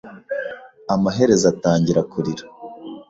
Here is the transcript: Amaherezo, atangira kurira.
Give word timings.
Amaherezo, 0.95 1.45
atangira 1.53 2.01
kurira. 2.11 2.43